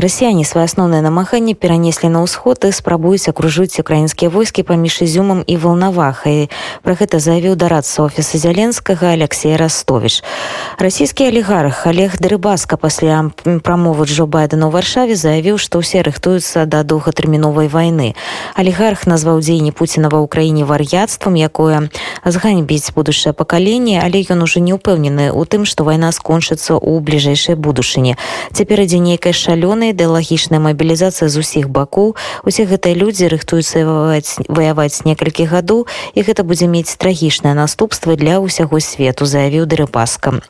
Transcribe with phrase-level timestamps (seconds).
[0.00, 5.56] расіяне свае асноўнае намаганне перанеслі на ўсход і спрабуюць акружыць украінскія войскі паміж ізюмам і
[5.56, 6.50] валнавахай
[6.84, 10.22] пра гэта заявіў дарадца офіса зяленскага алексей растович
[10.78, 16.84] расійскі алігарх олег дрыбаска пасля прамовы джо байдена ў варшаве заявіў што ўсе рыхтуюцца да
[16.84, 18.12] доўгатэрміновай вайны
[18.54, 21.88] алігарх назваў дзеянні пуціна ва ўкраіне вар'яцтвам якое
[22.24, 27.56] зганьбіць будучае пакаленне але ён уже не ўпэўнены у тым што вайна скончыцца ў бліжэйшай
[27.56, 28.16] будучыні
[28.52, 32.16] цяпер ідзе нейкая шалёная пэўная ідэалагічная мабілізацыя з усіх бакоў.
[32.42, 33.86] Усе гэтыя людзі рыхтуюцца
[34.48, 40.42] ваяваць некалькі гадоў і гэта будзе мець трагічнае наступства для ўсяго свету заявіў дырыпаска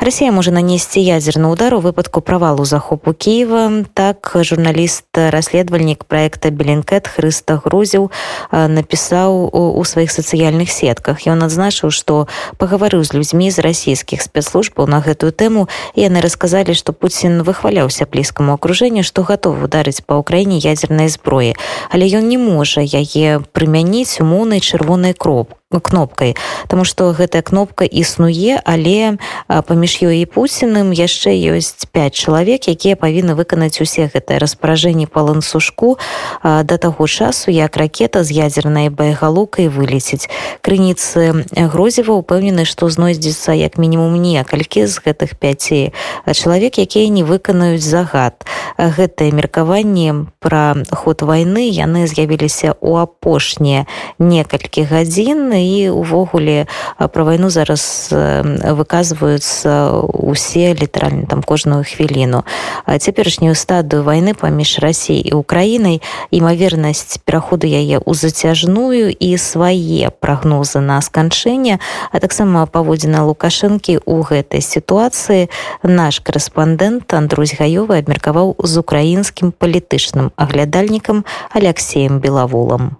[0.00, 3.84] Расія можа нанесці ядзерны удар у выпадку правалу захопу Киева.
[3.92, 8.08] Так журналіст расследавальнік проекта беленкет Хрыста грузіў
[8.48, 11.28] напісаў у сваіх сацыяльных сетках.
[11.28, 16.96] Ён адзначыў што пагаварыў з людзьмі з расійскіх спецслужбаў на гэтую тэму яны расказалі што
[16.96, 21.52] Пуін выхваляўся блізкаму акружэнню што гатовы ударыць па ўкраіне ядзернай зброі
[21.92, 26.34] але ён не можа яе прымяніць умоўнай чырвонай кропку кнопкай.
[26.66, 32.98] Тому что гэтая кнопка існуе але паміж ёй і пуціным яшчэ ёсць 5 чалавек якія
[32.98, 35.94] павінны выканаць усе гэтыя распаражэнні па ланцужку
[36.42, 40.26] да таго часу як ракета з ядзернай баягалукай вылеціць
[40.58, 47.86] крыніцы грозева упэўнены што знойдзецца як мінімум некалькі з гэтых 5 чалавек якія не выканаюць
[47.86, 48.34] загад.
[48.74, 53.86] Гэтае меркаванне пра ход войны яны з'явіліся у апошнія
[54.18, 62.43] некалькі гадзін і увогуле пра вайну зараз выказваюцца усе літаральна там кожную хвіліну
[62.87, 66.01] цяперашнюю стадыю вайны паміж рассей і украінай
[66.31, 71.79] імавернасць пераходу яе ў зацяжную і свае прагнозы на сканчэнне
[72.11, 75.51] а таксама паводзіна лукашэнкі ў гэтай сітуацыі
[75.83, 82.97] наш корэспандэнт Андрусь гаёвы абмеркаваў з украінскім палітычным аглядальнікам алексеем белаволам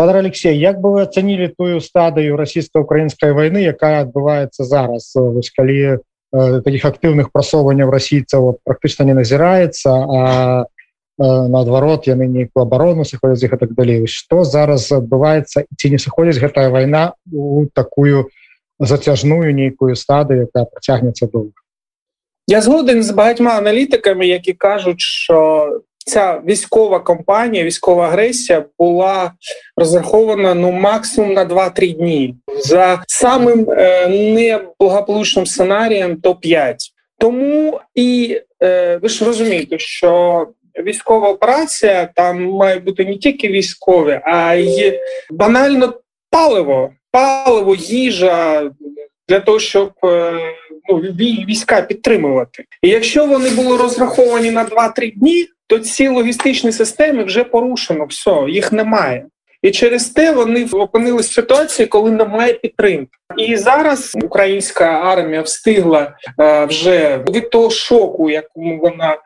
[0.00, 5.76] Падар Алексей як бы вы ацанілі тую стадыю расійска-украінскай войны якая адбываецца зараз вось калі
[5.76, 5.98] э,
[6.64, 10.22] таких актыўных прасоўванняў расійцаў практычна не назіраецца а
[10.64, 10.64] э,
[11.20, 16.72] наадварот яны нейкую абарону сыходзяць іх так далей что зараз адбываецца ці не сыходзіць гэтая
[16.72, 18.32] вайна у такую
[18.80, 21.60] зацяжную нейкую стадыю якая працягнецца доўга
[22.48, 29.31] Я згоден з багатьма аналітиками які кажуть що ця військова кампанія, військова агресія була
[29.77, 32.35] розрахована ну максимум на 2-3 дні.
[32.57, 40.47] За самим е, неблагополучним сценарієм то 5 тому і е, ви ж розумієте, що
[40.83, 44.99] військова операція там має бути не тільки військові, а й
[45.31, 45.93] банально
[46.29, 48.71] паливо, паливо, їжа
[49.29, 50.39] для того, щоб е,
[50.89, 50.97] ну,
[51.47, 52.63] війська підтримувати.
[52.81, 58.45] І якщо вони були розраховані на 2-3 дні, то ці логістичні системи вже порушено, все,
[58.49, 59.25] їх немає.
[59.65, 63.11] І через те вони опинились в ситуації, коли немає підтримки.
[63.37, 69.17] І зараз українська армія встигла е, вже від того шоку, якому вона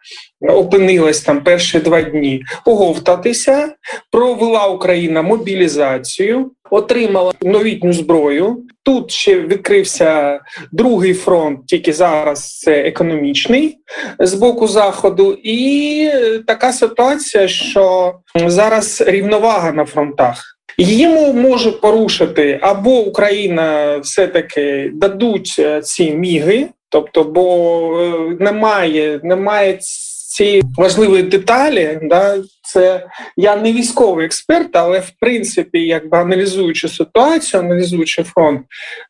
[0.42, 3.74] опинилась там перші два дні, оговтатися.
[4.12, 8.64] Провела Україна мобілізацію, отримала новітню зброю.
[8.84, 10.40] Тут ще відкрився
[10.72, 13.78] другий фронт, тільки зараз це економічний
[14.20, 16.10] з боку заходу, і
[16.48, 20.60] така ситуація, що зараз рівновага на фронтах.
[20.78, 29.80] Її може порушити або Україна все таки дадуть ці міги, тобто, бо немає, немає
[30.30, 33.08] ці важливі деталі, да це
[33.38, 38.62] я не військовий експерт, але в принципі, якби аналізуючи ситуацію, аналізуючи фронт,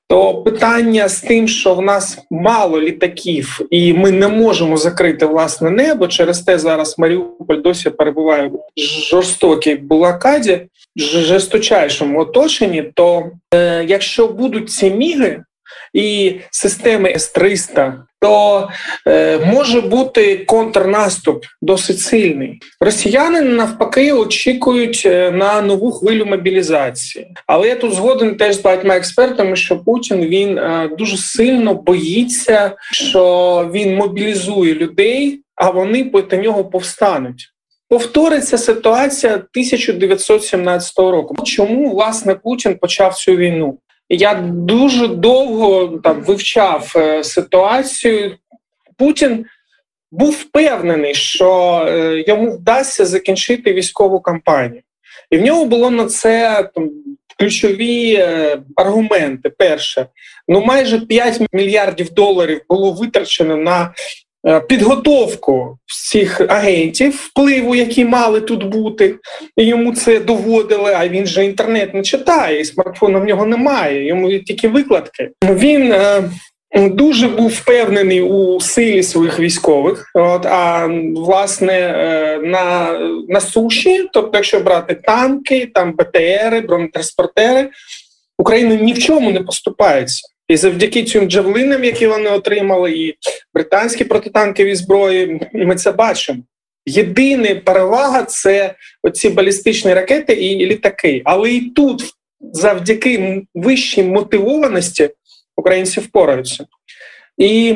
[0.09, 5.69] то питання з тим, що в нас мало літаків, і ми не можемо закрити власне
[5.69, 6.07] небо.
[6.07, 10.61] Через те зараз Маріуполь досі перебуває в жорстокій блокаді,
[10.95, 12.83] жорсточайшому оточенні.
[12.83, 15.43] То е, якщо будуть ці міги
[15.93, 18.69] і системи С-300, то
[19.07, 22.59] е, може бути контрнаступ досить сильний.
[22.79, 27.27] Росіяни навпаки очікують е, на нову хвилю мобілізації.
[27.47, 32.75] Але я тут згоден теж з багатьма експертами, що Путін він е, дуже сильно боїться,
[32.91, 37.49] що він мобілізує людей, а вони проти нього повстануть.
[37.89, 41.35] Повториться ситуація 1917 року.
[41.43, 43.77] Чому власне Путін почав цю війну?
[44.09, 48.37] Я дуже довго там вивчав е, ситуацію.
[48.97, 49.45] Путін
[50.11, 54.81] був впевнений, що е, йому вдасться закінчити військову кампанію,
[55.31, 56.89] і в нього було на це там
[57.37, 59.49] ключові е, аргументи.
[59.49, 60.05] Перше,
[60.47, 63.93] ну майже 5 мільярдів доларів було витрачено на
[64.69, 69.15] підготовку всіх агентів впливу, які мали тут бути,
[69.57, 70.93] і йому це доводили.
[70.93, 74.05] А він же інтернет не читає, і смартфона в нього немає.
[74.05, 75.29] Йому тільки викладки.
[75.43, 75.93] Він
[76.75, 80.11] дуже був впевнений у силі своїх військових.
[80.15, 81.93] От а власне
[82.43, 87.69] на на суші, тобто, якщо брати танки, там БТРи, бронетранспортери,
[88.37, 90.27] Україна ні в чому не поступається.
[90.49, 93.15] І завдяки цим джавлинам, які вони отримали, і
[93.53, 96.43] британські протитанкові зброї, ми це бачимо.
[96.85, 101.21] Єдина перевага це оці балістичні ракети і літаки.
[101.25, 102.03] Але і тут,
[102.53, 105.09] завдяки вищій мотивованості,
[105.57, 106.65] українці впораються.
[107.37, 107.75] І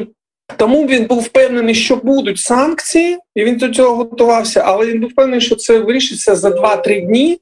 [0.57, 4.61] тому він був впевнений, що будуть санкції, і він до цього готувався.
[4.65, 7.39] Але він був впевнений, що це вирішиться за 2-3 дні.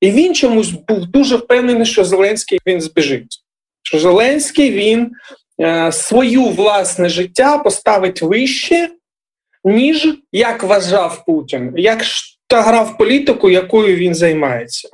[0.00, 3.39] І він чомусь був дуже впевнений, що Зеленський він збіжить
[3.82, 5.10] що Зеленський він
[5.60, 8.88] е, свою власне життя поставить вище,
[9.64, 12.02] ніж як вважав Путін, як
[12.46, 14.88] та грав політику, якою він займається.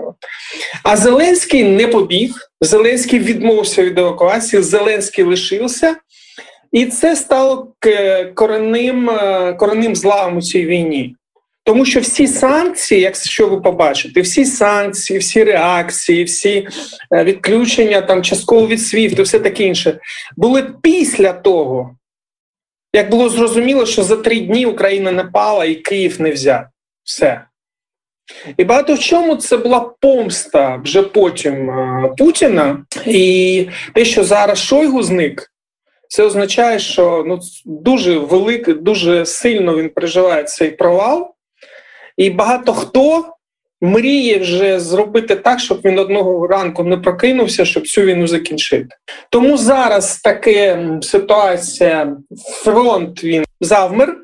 [0.82, 2.34] А Зеленський не побіг.
[2.60, 5.96] Зеленський відмовився від евакуації, Зеленський лишився.
[6.72, 7.72] І це стало
[8.34, 11.16] коренним е, коренним злам у цій війні.
[11.66, 16.68] Тому що всі санкції, якщо ви побачите, всі санкції, всі реакції, всі
[17.12, 20.00] е, відключення, там частково від СВІФТу, все таке інше,
[20.36, 21.96] були після того,
[22.92, 26.64] як було зрозуміло, що за три дні Україна не пала і Київ не взяв.
[27.04, 27.42] Все.
[28.56, 34.58] І багато в чому це була помста вже потім е, Путіна, і те, що зараз
[34.58, 35.52] Шойгу зник.
[36.08, 41.35] Це означає, що ну дуже великий, дуже сильно він переживає цей провал,
[42.16, 43.24] і багато хто
[43.80, 48.88] мріє вже зробити так, щоб він одного ранку не прокинувся, щоб цю війну закінчити.
[49.30, 52.16] Тому зараз таке ситуація,
[52.64, 54.16] фронт він завмер,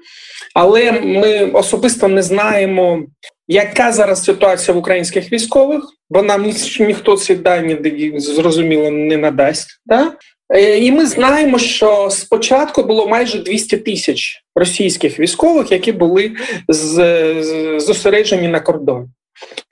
[0.55, 3.03] але ми особисто не знаємо.
[3.49, 5.83] Яка зараз ситуація в українських військових?
[6.11, 7.79] Бо нам ні, ніхто ці дані
[8.21, 9.81] зрозуміло не надасть.
[9.87, 10.13] Да?
[10.55, 16.33] Е, і ми знаємо, що спочатку було майже 200 тисяч російських військових, які були
[17.79, 19.07] зосереджені на кордоні.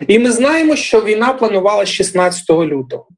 [0.09, 3.09] І ми знаємо, що війна планувала 16 лютого,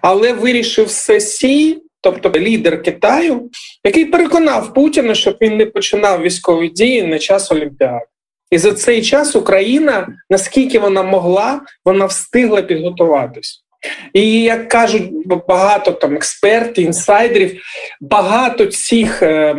[0.00, 3.50] але вирішив сесії, тобто лідер Китаю,
[3.84, 8.04] який переконав Путіна, щоб він не починав військові дії на час Олімпіади.
[8.50, 13.64] І за цей час Україна, наскільки вона могла, вона встигла підготуватись.
[14.12, 15.10] І як кажуть
[15.48, 17.62] багато там експертів, інсайдерів,
[18.00, 19.56] багато цих е,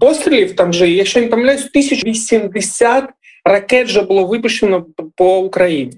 [0.00, 3.04] пострілів там вже, якщо не помиляюсь, 1080
[3.44, 4.86] ракет вже було випущено
[5.16, 5.92] по Україні.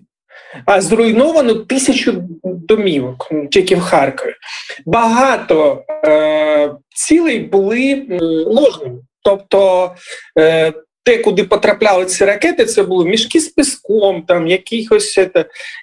[0.66, 4.34] А зруйновано тисячу домівок тільки в Харкові.
[4.86, 8.06] Багато е, цілей були
[8.46, 8.98] ложними.
[9.22, 9.90] Тобто
[10.38, 10.72] е,
[11.08, 15.18] те, куди потрапляли ці ракети, це були мішки з піском, там якихось.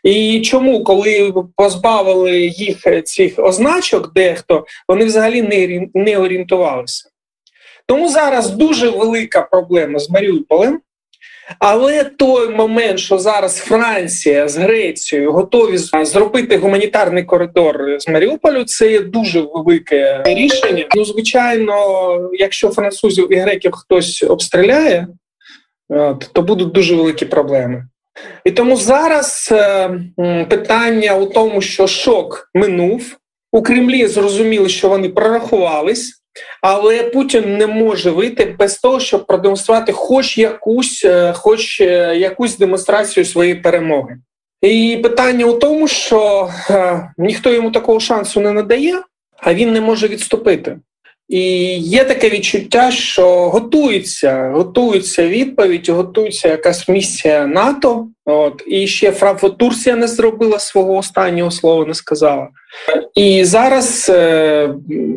[0.03, 7.09] І чому, коли позбавили їх цих означок, дехто вони взагалі не, не орієнтувалися.
[7.87, 10.79] Тому зараз дуже велика проблема з Маріуполем.
[11.59, 18.91] Але той момент, що зараз Франція з Грецією готові зробити гуманітарний коридор з Маріуполю, це
[18.91, 20.85] є дуже велике рішення.
[20.95, 25.07] Ну, звичайно, якщо французів і греків хтось обстріляє,
[26.33, 27.87] то будуть дуже великі проблеми.
[28.45, 29.89] І тому зараз е,
[30.49, 33.17] питання у тому, що шок минув
[33.55, 34.07] у Кремлі.
[34.07, 36.21] Зрозуміли, що вони прорахувались.
[36.61, 42.57] Але Путін не може вийти без того, щоб продемонструвати хоч якусь, е, хоч е, якусь
[42.57, 44.17] демонстрацію своєї перемоги.
[44.61, 49.01] І питання у тому, що е, ніхто йому такого шансу не надає,
[49.37, 50.77] а він не може відступити.
[51.29, 51.41] І
[51.79, 58.07] є таке відчуття, що готується, готується відповідь, готується якась місія НАТО.
[58.25, 62.47] От і ще Франкфурт Турція не зробила свого останнього слова, не сказала.
[63.15, 64.73] І зараз е,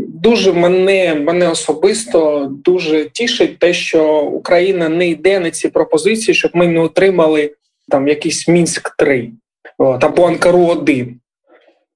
[0.09, 6.51] дуже мене мене особисто дуже тішить те, що Україна не йде на ці пропозиції, щоб
[6.55, 7.55] ми не отримали
[7.89, 9.31] там якийсь мінськ 3
[9.79, 11.21] от, або Анкару 1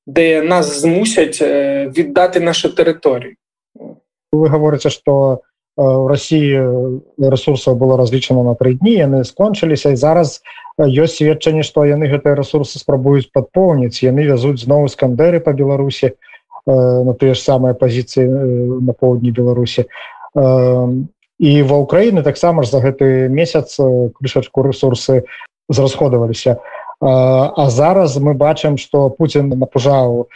[0.06, 3.34] де нас змусять е, віддати нашу територію.
[4.32, 5.42] Вы говорите, што
[5.76, 6.60] у Росіі
[7.16, 10.44] ресурсаў было разлічана на тры дні яны скончыліся і зараз
[10.76, 16.12] ёсць сведчанне што яны гэтыя ресурсы спрабуюць падпоўніць яны вязуць зноў скандеры по беларусі
[16.66, 18.28] на тыя ж самыя пазіцыі
[18.84, 19.88] на поўдні беларусі
[20.36, 23.80] і ва ўкраіны таксама ж за гэты месяц
[24.20, 25.24] крышачку ресурсы
[25.72, 26.60] зрасходаваліся.
[26.60, 30.29] А зараз мы бачым что Путін напужаў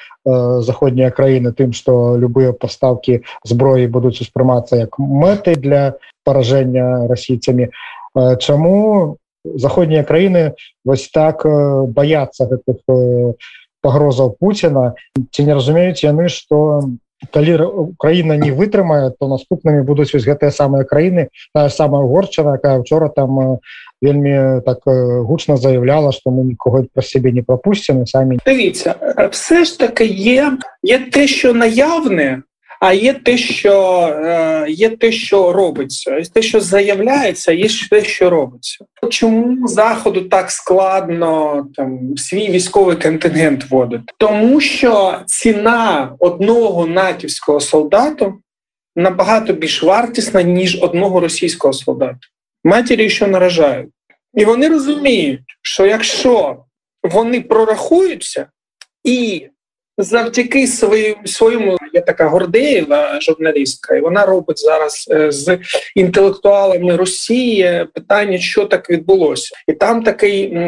[0.62, 7.74] заходнія краіны тым что любыя пастаўкі зброі будуць успрымацца як мэты для паражэння расійцамі
[8.13, 10.53] Чаму заходнія краіны
[10.86, 11.41] вось так
[11.89, 12.86] баяцца гэтых
[13.82, 14.94] пагрозаў Пуціна
[15.32, 16.86] ці не разумеюць яны что
[17.30, 17.58] калі
[17.94, 23.10] Украіна не вытрымае то наступнымі будуць вось гэтыя самыя краіны тая самая горчана якая учора
[23.10, 23.62] там
[24.03, 24.79] вельмі так
[25.25, 28.95] гучно заявляла что ми нікого про себе не пропустимо самі дивіться
[29.31, 32.43] все ж таки є є те що наявне
[32.81, 36.23] а є те що є те що робиться.
[36.35, 38.85] Те що заявляється є те що робиться.
[39.11, 44.05] Чому заходу так складно там свій військовий контингент вводити?
[44.19, 48.35] Тому що ціна одного натівського солдату
[48.97, 52.19] набагато більш вартісна ніж одного російського солдата
[52.66, 53.88] матері, що наражають.
[54.35, 56.56] І вони розуміють, що якщо
[57.02, 58.46] вони прорахуються
[59.04, 59.46] і
[59.99, 65.58] завдяки своїм своєму є така Гордеєва журналістка, і вона робить зараз е, з
[65.94, 70.58] інтелектуалами Росії питання, що так відбулося, і там такий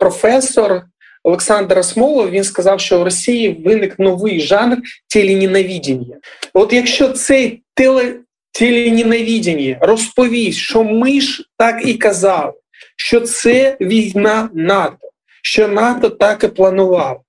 [0.00, 0.82] професор.
[1.26, 6.16] Олександр Асмолов він сказав, що в Росії виник новий жанр теленінавідіння.
[6.54, 8.14] От якщо цей теле
[8.54, 12.52] теленінавідіння розповість, що ми ж так і казали,
[12.96, 15.10] що це війна НАТО,
[15.42, 17.20] що НАТО так і планував.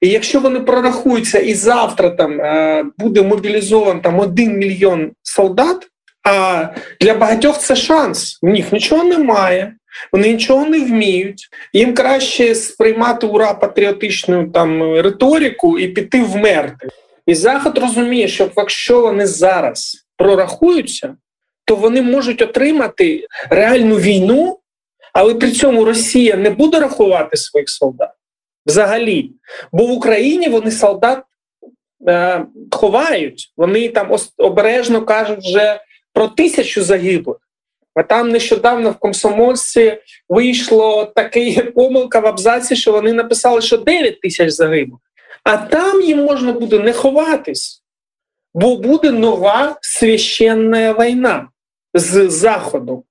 [0.00, 5.88] І якщо вони прорахуються і завтра там е, буде мобілізован там один мільйон солдат,
[6.22, 6.66] а
[7.00, 8.38] для багатьох це шанс.
[8.42, 9.74] У них нічого немає,
[10.12, 11.48] вони нічого не вміють.
[11.72, 16.88] Їм краще сприймати ура патріотичну там риторику і піти вмерти.
[17.26, 21.16] І Захід розуміє, що якщо вони зараз прорахуються,
[21.64, 24.58] то вони можуть отримати реальну війну,
[25.12, 28.10] але при цьому Росія не буде рахувати своїх солдат
[28.66, 29.30] взагалі.
[29.72, 31.22] Бо в Україні вони солдат
[32.08, 35.80] е, ховають, вони там обережно кажуть вже
[36.12, 37.36] про тисячу загиблих.
[37.94, 44.20] А там нещодавно в комсомольці вийшло таке помилка в абзаці, що вони написали, що 9
[44.20, 45.00] тисяч загиблих.
[45.44, 47.82] А там їм можна буде не ховатись,
[48.56, 51.48] бо буде нова священна війна
[51.94, 53.04] з Заходу.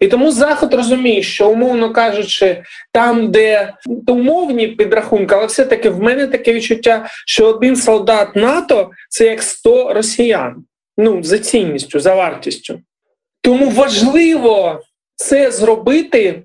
[0.00, 3.74] І тому Заход розуміє, що, умовно кажучи, там, де
[4.06, 9.94] умовні підрахунки, але все-таки в мене таке відчуття, що один солдат НАТО це як 100
[9.94, 10.64] росіян.
[10.96, 12.80] Ну, за цінністю, за вартістю.
[13.42, 14.80] Тому важливо
[15.14, 16.42] це зробити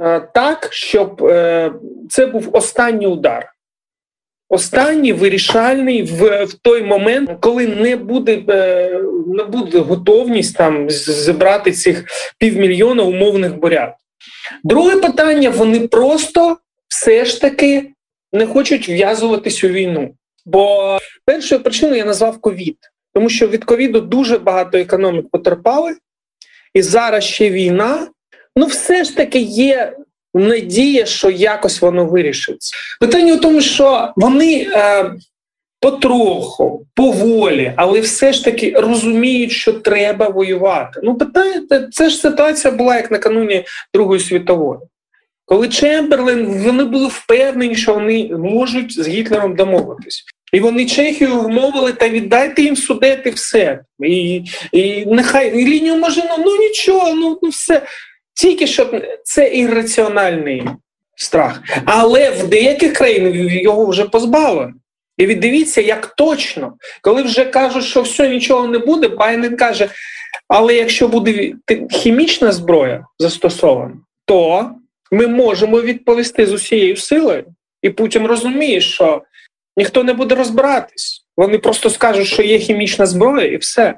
[0.00, 1.72] е, так, щоб е,
[2.08, 3.52] це був останній удар.
[4.48, 11.72] Останній вирішальний в в той момент, коли не буде е, не буде готовність там зібрати
[11.72, 12.04] цих
[12.38, 13.94] півмільйона умовних бурят.
[14.64, 16.56] Друге питання: вони просто
[16.88, 17.90] все ж таки
[18.32, 20.14] не хочуть в'язуватись у війну.
[20.44, 22.76] Бо першою причиною я назвав ковід,
[23.14, 25.96] тому що від ковіду дуже багато економік потерпали,
[26.74, 28.08] і зараз ще війна.
[28.56, 29.96] Ну, все ж таки є
[30.38, 32.76] надія, що якось воно вирішиться.
[33.00, 35.10] Питання в тому, що вони е,
[35.80, 41.00] потроху, поволі, але все ж таки розуміють, що треба воювати.
[41.02, 43.64] Ну, питання, це ж ситуація була як накануні
[43.94, 44.80] Другої світової.
[45.44, 50.24] Коли Чемберлен, вони були впевнені, що вони можуть з Гітлером домовитись.
[50.52, 53.80] І вони Чехію вмовили та віддайте їм судити все.
[54.06, 57.82] І і нехай і лінію може, ну нічого, ну, ну все.
[58.36, 60.62] Тільки щоб це ірраціональний
[61.16, 61.62] страх.
[61.84, 64.72] Але в деяких країнах його вже позбавлено.
[65.18, 69.88] І віддивіться, як точно, коли вже кажуть, що все нічого не буде, Байден каже:
[70.48, 71.52] але якщо буде
[71.90, 74.70] хімічна зброя застосована, то
[75.10, 77.44] ми можемо відповісти з усією силою.
[77.82, 79.22] І Путін розуміє, що
[79.76, 81.26] ніхто не буде розбиратись.
[81.36, 83.94] Вони просто скажуть, що є хімічна зброя, і все.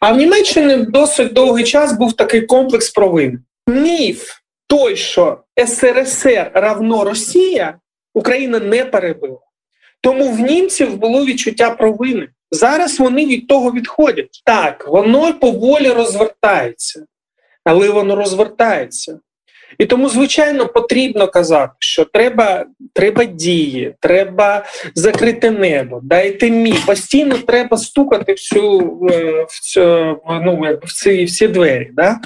[0.00, 4.30] А в Німеччині досить довгий час був такий комплекс провин міф
[4.66, 7.78] той, що СРСР равно Росія,
[8.14, 9.38] Україна не перебила.
[10.00, 12.28] Тому в німців було відчуття провини.
[12.50, 14.42] Зараз вони від того відходять.
[14.44, 17.06] Так, воно поволі розвертається,
[17.64, 19.20] але воно розвертається.
[19.78, 24.64] І тому, звичайно, потрібно казати, що треба треба дії, треба
[24.94, 26.74] закрити небо, дайте мій.
[26.86, 28.78] Постійно треба стукати всю
[29.48, 29.80] в цю,
[30.28, 31.90] ну, в ці всі двері.
[31.92, 32.20] Да?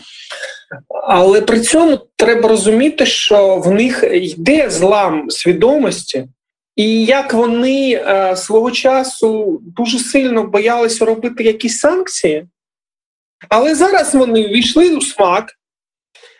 [1.09, 6.27] Але при цьому треба розуміти, що в них йде злам свідомості,
[6.77, 12.47] і як вони е, свого часу дуже сильно боялися робити якісь санкції,
[13.49, 15.53] але зараз вони війшли у смак.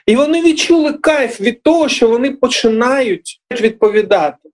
[0.07, 4.49] І вони відчули кайф від того, що вони починають відповідати.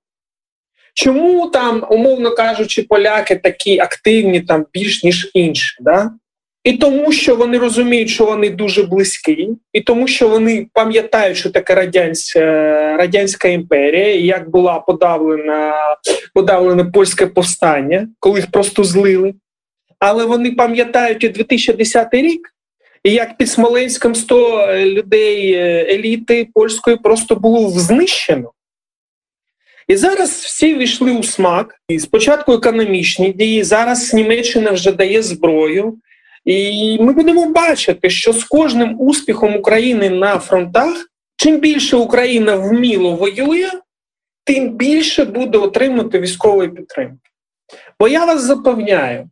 [0.95, 5.77] Чому там, умовно кажучи, поляки такі активні там більш ніж інші?
[5.81, 6.11] Да?
[6.65, 11.51] І тому, що вони розуміють, що вони дуже близькі, і тому, що вони пам'ятають, що
[11.51, 12.41] таке радянська
[12.97, 15.75] радянська імперія, і як була подавлена
[16.35, 19.35] подавлене польське повстання, коли їх просто злили.
[19.99, 22.55] Але вони пам'ятають і 2010 рік,
[23.05, 28.53] і як під Смоленськом 100 людей е, еліти польської просто було знищено.
[29.89, 31.75] І зараз всі війшли у смак.
[31.89, 33.65] І спочатку економічні дії.
[33.65, 35.99] Зараз Німеччина вже дає зброю.
[36.45, 41.07] І ми будемо бачити, що з кожним успіхом України на фронтах,
[41.37, 43.71] чим більше Україна вміло воює,
[44.45, 47.31] тим більше буде отримати військової підтримки.
[48.01, 49.31] Бо я вас запевняю,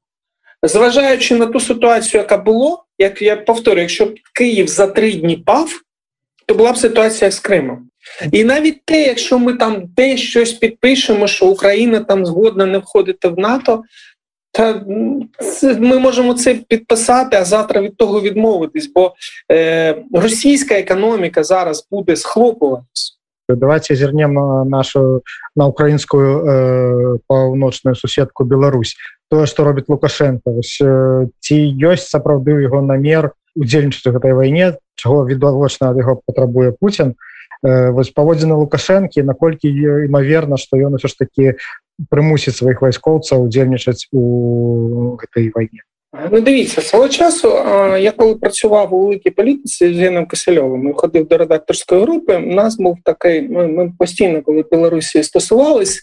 [0.62, 5.36] зважаючи на ту ситуацію, яка була, як я повторюю, якщо б Київ за три дні
[5.36, 5.70] пав,
[6.46, 7.90] то була б ситуація з Кримом.
[8.32, 13.28] І навіть те, якщо ми там десь щось підпишемо, що Україна там згодна не входити
[13.28, 13.82] в НАТО,
[14.52, 14.84] та
[15.78, 19.14] ми можемо це підписати, а завтра від того відмовитись, бо
[19.52, 23.19] е, російська економіка зараз буде схлопуватись.
[23.56, 25.22] Давайте зернем на нашу
[25.56, 28.96] на українську е, паўночную суседку Беларусь.
[29.30, 30.50] Тое што робіць лукашенко.
[30.50, 36.72] Э, ці ёсць сапраўды яго намер удзельнічаць у гэтай вайне чаго відавочна ад яго патрабуе
[36.72, 37.14] Пуін
[37.62, 39.68] э, вось паводзіны лукашэнкі наколькі
[40.06, 41.46] імаверна што ён усё ж такі
[42.10, 47.48] прымусіць сваіх вайскоўцаў удзельнічаць у гэтай вайне Ну, дивіться свого часу.
[47.98, 52.36] Я коли працював у великій політиці з Єном Кисельовим, ходив до редакторської групи.
[52.36, 53.42] У нас був такий.
[53.42, 56.02] Ми, постійно, коли Білорусі стосувались,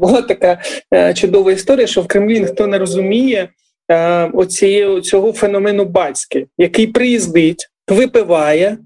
[0.00, 0.60] була така
[0.94, 3.48] е, чудова історія, що в Кремлі ніхто не розуміє
[3.88, 8.78] е, оцієї цього феномену батьки, який приїздить, випиває.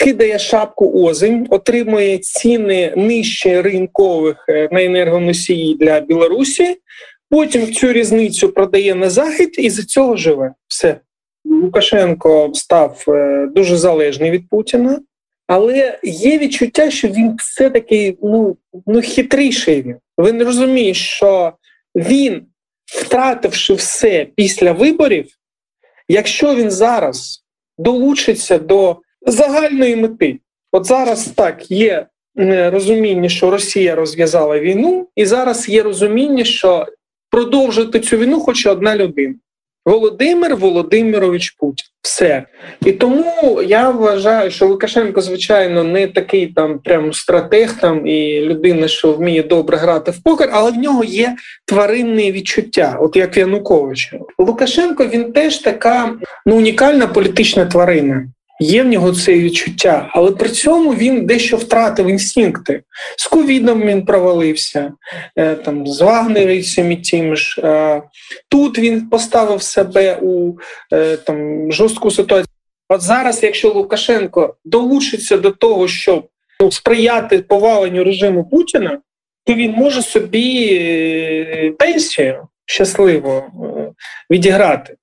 [0.00, 6.76] Кидає шапку озимь, отримує ціни нижче ринкових е, на енергоносії для Білорусі,
[7.30, 10.54] Потім цю різницю продає на захід і за цього живе.
[10.68, 11.00] Все.
[11.44, 15.00] Лукашенко став е, дуже залежний від Путіна,
[15.46, 18.56] але є відчуття, що він все-таки ну,
[18.86, 19.82] ну хитріший.
[19.82, 21.52] Він Він розуміє, що
[21.96, 22.46] він,
[22.86, 25.28] втративши все після виборів,
[26.08, 27.44] якщо він зараз
[27.78, 30.38] долучиться до загальної мети,
[30.72, 32.06] от зараз так є
[32.38, 36.86] е, розуміння, що Росія розв'язала війну, і зараз є розуміння, що
[37.30, 39.34] продовжити цю війну хоче одна людина.
[39.88, 41.86] Володимир Володимирович Путін.
[42.02, 42.44] Все.
[42.84, 48.88] І тому я вважаю, що Лукашенко, звичайно, не такий там прям стратег там і людина,
[48.88, 54.18] що вміє добре грати в покер, але в нього є тваринне відчуття, от як Януковича.
[54.38, 56.14] Лукашенко він теж така
[56.46, 58.26] ну, унікальна політична тварина.
[58.60, 62.82] Є в нього це відчуття, але при цьому він дещо втратив інстинкти.
[63.18, 64.92] З ковідом він провалився,
[65.36, 67.60] е, там з вагнерівцями тим ж.
[67.64, 68.02] Е,
[68.48, 70.52] тут він поставив себе у
[70.92, 72.54] е, там жорстку ситуацію.
[72.88, 76.28] От зараз, якщо Лукашенко долучиться до того, щоб
[76.60, 78.98] ну, сприяти поваленню режиму Путіна,
[79.46, 83.44] то він може собі пенсію щасливо
[84.30, 84.94] відіграти.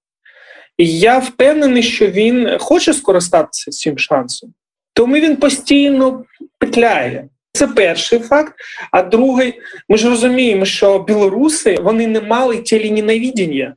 [0.77, 4.53] Я впевнений, що він хоче скористатися цим шансом,
[4.93, 6.23] тому він постійно
[6.59, 7.27] петляє.
[7.53, 8.53] Це перший факт.
[8.91, 9.53] А другий,
[9.89, 13.75] ми ж розуміємо, що білоруси вони не мали тілі ненавидіння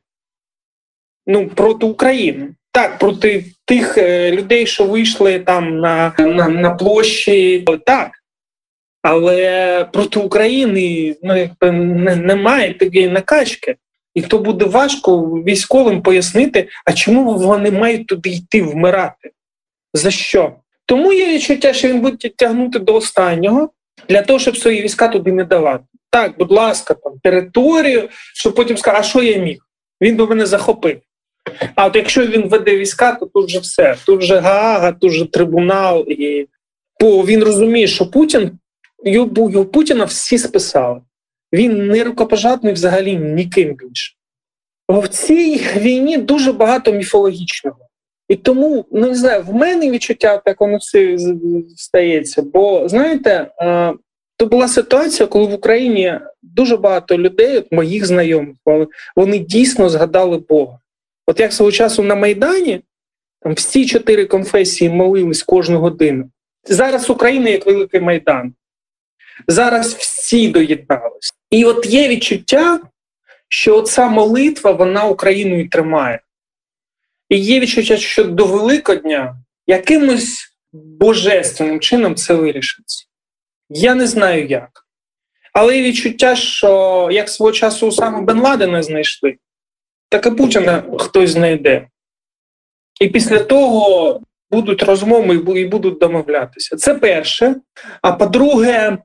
[1.29, 2.49] ну, проти України.
[2.71, 8.11] Так, проти тих е, людей, що вийшли там на, на, на площі, так.
[9.01, 11.47] Але проти України ну,
[12.15, 13.75] немає такої накачки.
[14.13, 19.31] І то буде важко військовим пояснити, а чому вони мають туди йти вмирати?
[19.93, 20.53] За що?
[20.85, 23.69] Тому є відчуття, що він буде тягнути до останнього
[24.09, 25.83] для того, щоб свої війська туди не давати.
[26.09, 29.57] Так, будь ласка, там територію, щоб потім сказати, а що я міг?
[30.01, 30.99] Він би мене захопив.
[31.75, 33.95] А от якщо він веде війська, то тут вже все.
[34.05, 36.05] Тут вже Гаага, тут вже трибунал.
[36.07, 36.47] І...
[36.99, 38.51] Бо він розуміє, що Путін
[39.05, 41.01] його Путіна всі списали.
[41.53, 44.15] Він не рукопожатний взагалі ніким більше.
[44.89, 47.77] В цій війні дуже багато міфологічного.
[48.27, 51.17] І тому ну, не знаю, в мене відчуття так воно все
[51.75, 52.41] стається.
[52.41, 53.51] Бо знаєте,
[54.37, 58.55] то була ситуація, коли в Україні дуже багато людей, от моїх знайомих,
[59.15, 60.79] вони дійсно згадали Бога.
[61.27, 62.81] От як свого часу на Майдані,
[63.41, 66.29] там всі чотири конфесії молились кожну годину.
[66.63, 68.53] Зараз Україна як великий майдан.
[69.47, 71.33] Зараз всі доєдналися.
[71.51, 72.79] І от є відчуття,
[73.47, 76.21] що ця молитва вона Україну і тримає.
[77.29, 79.35] І є відчуття, що до Великодня
[79.67, 83.05] якимось божественним чином це вирішиться.
[83.69, 84.85] Я не знаю як.
[85.53, 89.37] Але є відчуття, що як свого часу саме Бен Ладена знайшли,
[90.09, 91.87] так і Путіна хтось знайде.
[93.01, 96.75] І після того будуть розмови і будуть домовлятися.
[96.75, 97.55] Це перше.
[98.01, 98.97] А по-друге,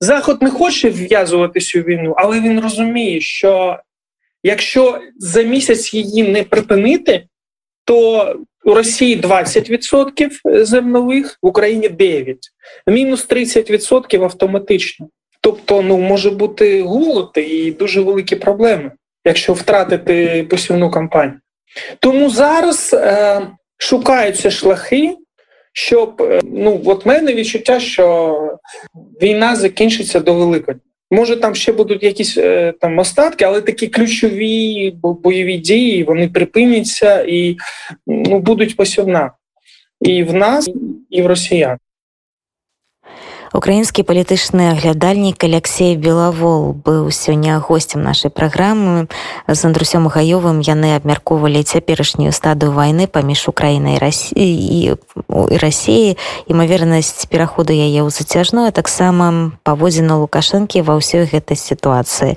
[0.00, 3.78] Заход не хоче вв'язуватися у війну, але він розуміє, що
[4.42, 7.26] якщо за місяць її не припинити,
[7.84, 12.36] то у Росії 20% зернових, в Україні 9%,
[12.86, 15.08] мінус 30% автоматично.
[15.40, 18.92] Тобто, ну може бути голод і дуже великі проблеми,
[19.24, 21.40] якщо втратити посівну кампанію.
[22.00, 23.40] Тому зараз е,
[23.78, 25.16] шукаються шляхи,
[25.78, 28.38] щоб ну от мене відчуття, що
[29.22, 30.80] війна закінчиться до Великодня.
[31.10, 37.24] Може, там ще будуть якісь е, там остатки, але такі ключові бойові дії вони припиняться
[37.28, 37.56] і
[38.06, 39.30] ну будуть посівна
[40.00, 40.70] і в нас,
[41.10, 41.78] і в росіян.
[43.56, 49.08] Украінскі палітычны аглядальнік Алексей Белавол быў сёння госцем нашай праграмы
[49.48, 53.96] з Андрусём гаёвым яны абмяркоўвалі цяперашнюю стадыю вайны паміж Украінай
[54.36, 54.96] і
[55.56, 56.16] рассіі
[56.52, 62.24] імавернасць пераходу яе ў зацяжную таксама паводзіна лукашэнкі ва ўсёй гэтай сітуацыі